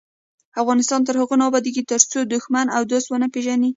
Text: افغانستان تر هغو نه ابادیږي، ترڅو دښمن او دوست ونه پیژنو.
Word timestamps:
افغانستان 0.61 1.01
تر 1.07 1.15
هغو 1.21 1.35
نه 1.39 1.45
ابادیږي، 1.49 1.83
ترڅو 1.91 2.19
دښمن 2.33 2.65
او 2.75 2.81
دوست 2.91 3.07
ونه 3.09 3.27
پیژنو. 3.33 3.69